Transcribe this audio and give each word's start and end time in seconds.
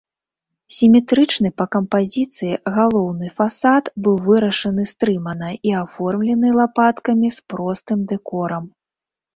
Сіметрычны 0.77 1.51
па 1.61 1.65
кампазіцыі 1.75 2.55
галоўны 2.77 3.27
фасад 3.37 3.83
быў 4.09 4.15
вырашаны 4.27 4.83
стрымана 4.95 5.49
і 5.71 5.77
аформлены 5.85 6.47
лапаткамі 6.63 7.27
з 7.39 7.47
простым 7.55 7.99
дэкорам. 8.17 8.63